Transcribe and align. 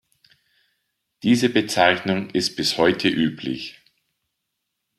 Diese 1.21 1.47
Bezeichnung 1.47 2.31
ist 2.31 2.55
bis 2.55 2.79
heute 2.79 3.07
üblich. 3.07 3.81